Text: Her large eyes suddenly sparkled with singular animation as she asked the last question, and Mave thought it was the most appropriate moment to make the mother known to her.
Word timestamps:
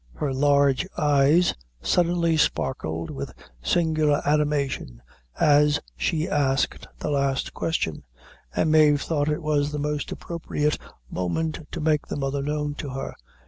Her 0.15 0.33
large 0.33 0.87
eyes 0.97 1.53
suddenly 1.79 2.35
sparkled 2.35 3.11
with 3.11 3.31
singular 3.61 4.19
animation 4.25 5.03
as 5.39 5.79
she 5.95 6.27
asked 6.27 6.87
the 6.97 7.11
last 7.11 7.53
question, 7.53 8.01
and 8.55 8.71
Mave 8.71 9.01
thought 9.01 9.29
it 9.29 9.43
was 9.43 9.71
the 9.71 9.77
most 9.77 10.11
appropriate 10.11 10.79
moment 11.11 11.67
to 11.69 11.79
make 11.79 12.07
the 12.07 12.17
mother 12.17 12.41
known 12.41 12.73
to 12.79 12.89
her. 12.89 13.13